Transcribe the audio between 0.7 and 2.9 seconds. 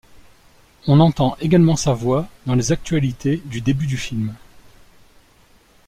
On entend également sa voix dans les